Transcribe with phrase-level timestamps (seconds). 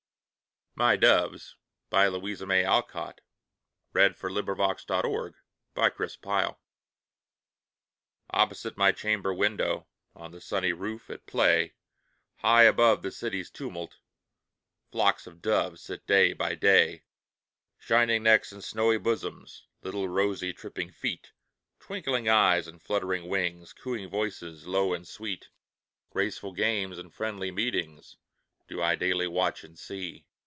[0.77, 1.55] build your nest,
[1.91, 2.23] For we love our robin best.
[2.23, 3.21] Louisa May Alcott
[3.93, 6.17] My Doves
[8.31, 11.73] OPPOSITE my chamber window, On the sunny roof, at play,
[12.37, 13.97] High above the city's tumult,
[14.93, 17.03] Flocks of doves sit day by day.
[17.77, 21.31] Shining necks and snowy bosoms, Little rosy, tripping feet,
[21.81, 25.49] Twinkling eyes and fluttering wings, Cooing voices, low and sweet,
[26.09, 28.15] Graceful games and friendly meetings,
[28.67, 30.25] Do I daily watch and see.